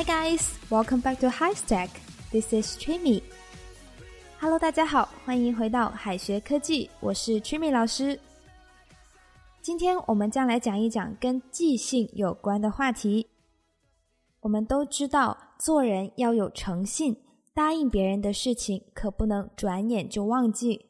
[0.00, 1.90] Hi guys, welcome back to High Stack.
[2.32, 3.22] This is Trimmy.
[4.40, 8.18] Hello，大家好，欢迎回到海学科技，我是 Trimmy 老师。
[9.60, 13.26] 今天我们将来讲一讲跟记性有关的话题。
[14.40, 17.14] 我们都知道，做人要有诚信，
[17.52, 20.86] 答应别人的事情可不能转眼就忘记。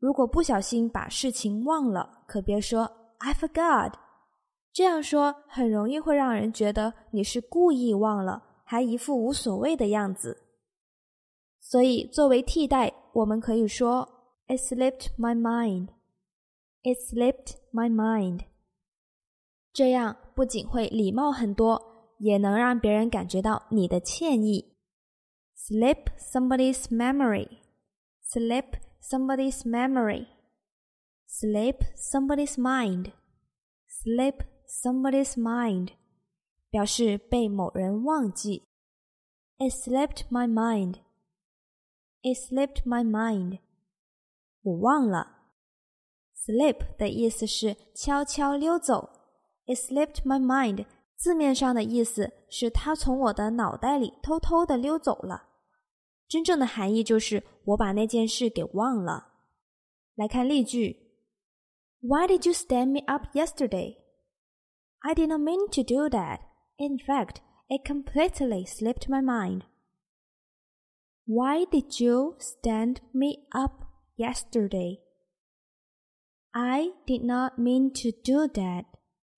[0.00, 3.92] 如果不小心把事情忘了，可别说 I forgot。
[4.72, 10.44] 这样说很容易会让人觉得你是故意忘了，还一副无所谓的样子。
[11.60, 14.08] 所以作为替代，我们可以说
[14.46, 15.88] It slipped my mind。
[16.82, 18.46] It slipped my mind。
[19.72, 21.90] 这样不仅会礼貌很多。
[22.20, 24.76] 也能让别人感觉到你的歉意。
[25.56, 27.48] Slip somebody's memory,
[28.22, 30.26] slip somebody's memory,
[31.26, 33.12] slip somebody's mind,
[33.88, 35.89] slip somebody's mind，
[36.69, 38.63] 表示被某人忘记。
[39.57, 40.95] It slipped my mind.
[42.21, 43.59] It slipped my mind.
[44.61, 45.33] 我忘了。
[46.35, 49.09] Slip 的意思是悄悄溜走。
[49.65, 55.47] It slipped my mind 字面上的意思是他从我的脑袋里偷偷的溜走了，
[56.27, 59.33] 真正的含义就是我把那件事给忘了。
[60.15, 60.95] 来看例句：
[62.01, 63.97] Why did you stand me up yesterday?
[65.03, 66.39] I did not mean to do that.
[66.77, 69.63] In fact, it completely slipped my mind.
[71.27, 73.85] Why did you stand me up
[74.17, 74.99] yesterday?
[76.53, 78.85] I did not mean to do that.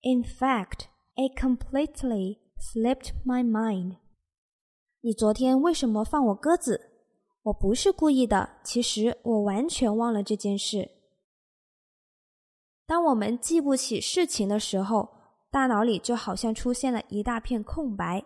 [0.02, 0.88] In fact,
[1.20, 3.96] It completely slipped my mind.
[5.00, 6.92] 你昨天为什么放我鸽子？
[7.42, 10.92] 我不是故意的，其实我完全忘了这件事。
[12.86, 15.08] 当我们记不起事情的时候，
[15.52, 18.24] 大脑里就好像出现了一大片空白，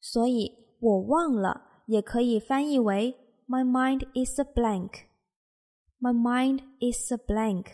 [0.00, 3.16] 所以我忘了也可以翻译为
[3.46, 5.06] My mind is a blank.
[6.00, 7.66] My mind is a blank，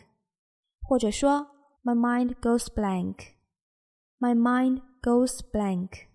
[0.82, 1.48] 或者说
[1.82, 6.08] My mind goes blank。My mind goes blank。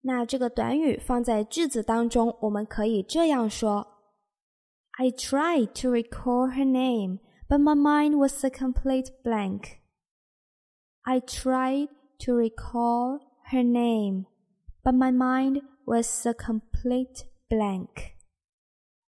[0.00, 3.86] 那这个短语放在句子当中，我们可以这样说：
[4.92, 7.18] I tried to recall her name,
[7.48, 9.78] but my mind was a complete blank.
[11.02, 11.88] I tried
[12.20, 14.26] to recall her name,
[14.82, 18.14] but my mind was a complete blank.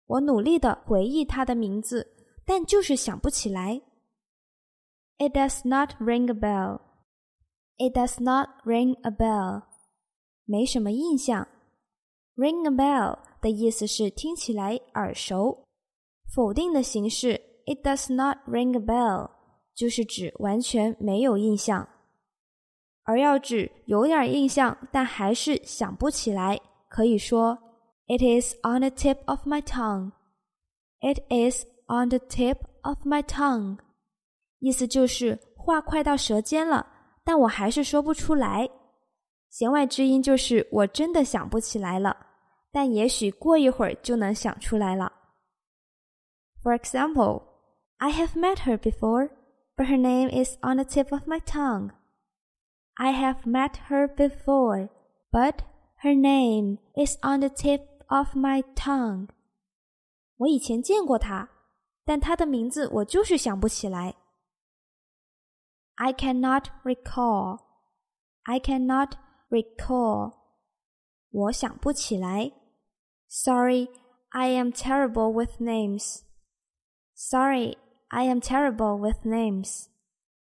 [0.06, 2.14] 我努力的回忆她的名字，
[2.44, 3.80] 但就是想不起来。
[5.18, 6.80] It does not ring a bell.
[7.76, 9.62] It does not ring a bell，
[10.44, 11.48] 没什么印象。
[12.36, 15.64] Ring a bell 的意思是听起来耳熟。
[16.34, 19.30] 否定的形式，It does not ring a bell，
[19.79, 21.87] 就是指完全没有印象。
[23.03, 26.59] 而要指有点印象，但还是想不起来，
[26.89, 27.57] 可以说
[28.07, 30.11] It is on the tip of my tongue。
[30.99, 33.77] It is on the tip of my tongue，
[34.59, 36.85] 意思就是话快到舌尖了。
[37.23, 38.69] 但我还是说不出来。
[39.49, 42.27] 弦外之音就是我真的想不起来了，
[42.69, 45.09] 但也许过一会儿就能想出来了。
[46.61, 47.43] For example,
[47.97, 49.29] I have met her before,
[49.78, 51.92] but her name is on the tip of my tongue.
[52.96, 54.88] I have met her before,
[55.32, 55.62] but
[56.02, 59.28] her name is on the tip of my tongue.
[60.36, 61.48] 我以前见过她，
[62.04, 64.14] 但她的名字我就是想不起来。
[65.96, 67.60] I cannot recall.
[68.42, 69.12] I cannot
[69.48, 70.34] recall.
[71.30, 72.52] 我想不起来。
[73.28, 73.88] Sorry,
[74.30, 76.22] I am terrible with names.
[77.14, 77.76] Sorry,
[78.09, 79.85] I am terrible with names.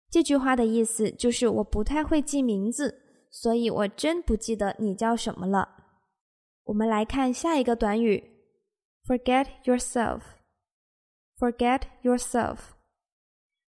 [0.09, 5.68] 这句话的意思就是我不太会记名字，所以我真不记得你叫什么了。
[6.63, 8.24] 我们来看下一个短语
[9.06, 10.21] ，forget yourself。
[11.38, 12.57] forget yourself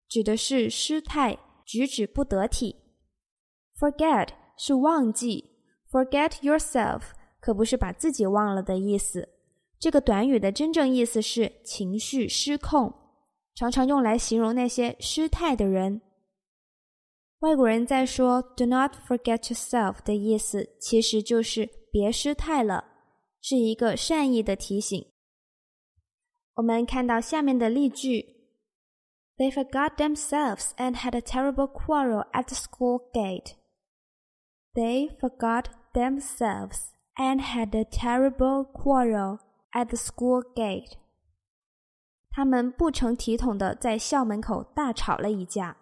[0.08, 1.38] 指的是失态。
[1.70, 2.78] 举止不得体。
[3.78, 5.52] Forget 是忘记
[5.92, 9.30] ，Forget yourself 可不是把自己忘了的意思。
[9.78, 12.92] 这个短语的真正意思是情绪失控，
[13.56, 16.02] 常常用来形容那些失态的人。
[17.40, 22.84] 外国人在说 “Do not forget yourself” 的意思，其实就是别失态了，
[23.42, 25.06] 是一个善意的提醒。
[26.56, 28.38] 我们看到下面的例句。
[29.38, 33.54] They forgot themselves and had a terrible quarrel at the school gate.
[34.74, 39.40] They forgot themselves and had a terrible quarrel
[39.72, 40.98] at the school gate.
[42.32, 45.78] 他们不成体统的在校门口大吵了一架。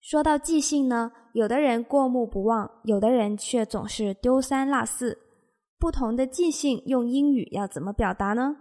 [0.00, 5.18] 说到记性呢，有的人过目不忘，有的人却总是丢三落四。
[5.78, 8.56] 不同的记性用英语要怎么表达呢？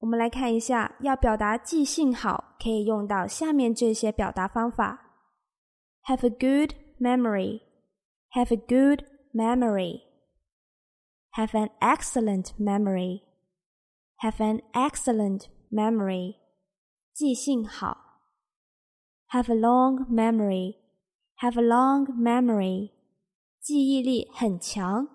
[0.00, 5.16] 我们来看一下，要表达记性好，可以用到下面这些表达方法
[6.04, 9.02] ：have a good memory，have a good
[9.34, 16.35] memory，have an excellent memory，have an excellent memory，
[17.13, 17.97] 记性好。
[19.29, 20.75] have a long memory,
[21.37, 22.91] have a long memory，
[23.59, 25.07] 记忆力很强。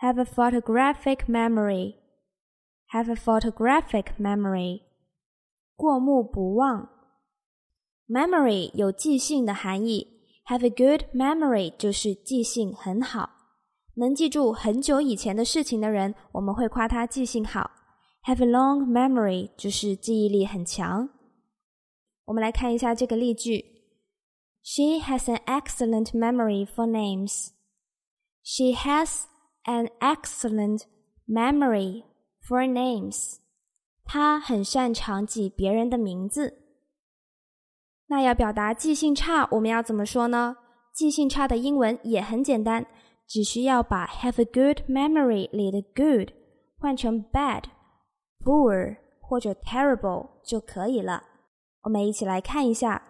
[0.00, 1.94] have a photographic memory,
[2.90, 4.82] have a photographic memory，
[5.76, 6.90] 过目不忘。
[8.06, 10.06] memory 有记性的含义，
[10.46, 13.30] have a good memory 就是记性很好，
[13.94, 17.70] 能记住很久以前的事情的人，我们会夸他记性好。
[18.24, 21.08] have a long memory 就是记忆力很强。
[22.26, 23.64] 我们来看一下这个例句：
[24.62, 27.50] She has an excellent memory for names.
[28.42, 29.24] She has
[29.64, 30.84] an excellent
[31.26, 32.04] memory
[32.46, 33.36] for names.
[34.04, 36.60] 她很擅长记别人的名字。
[38.06, 40.56] 那要表达记性差，我们要怎么说呢？
[40.92, 42.86] 记性差的英文也很简单，
[43.26, 46.32] 只需要把 have a good memory 里的 good
[46.78, 47.64] 换成 bad、
[48.44, 51.24] poor 或者 terrible 就可以了。
[51.82, 53.02] 我们一起来看一下：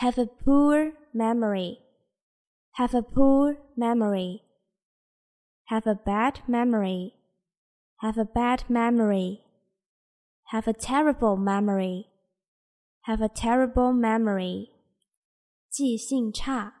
[0.00, 11.36] have a poor memory，have a poor memory，have a bad memory，have a bad memory，have a terrible
[11.36, 14.70] memory，have a terrible memory，
[15.70, 16.72] 记性差；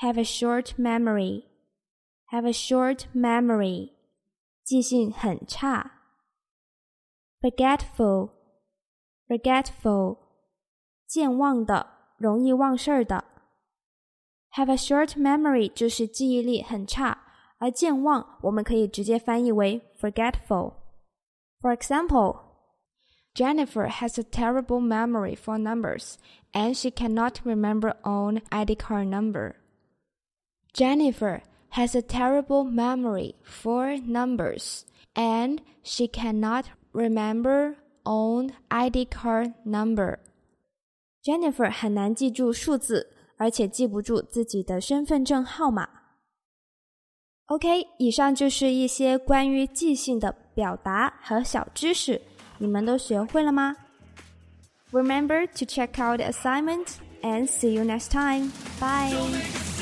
[0.00, 3.92] have a short memory，have a short memory，
[4.64, 5.95] 记性很差
[7.40, 10.18] ；forgetful。forgetful，
[11.06, 11.86] 健忘的，
[12.18, 13.24] 容易忘事儿的。
[14.54, 17.16] Have a short memory 就是记忆力很差，
[17.56, 22.40] 而健忘我们可以直接翻译为 forgetful。For example,
[23.34, 26.16] Jennifer has a terrible memory for numbers,
[26.52, 29.54] and she cannot remember own ID card number.
[30.74, 31.40] Jennifer
[31.70, 34.82] has a terrible memory for numbers,
[35.14, 40.18] and she cannot remember own ID card number.
[41.22, 45.88] Jennifer 很难记住数字，而且记不住自己的身份证号码。
[47.46, 52.20] OK，以上就是一些关于记性的表达和小知识，
[52.58, 53.76] 你们都学会了吗？
[54.90, 58.50] Remember to check out the assignment and see you next time.
[58.80, 59.75] Bye.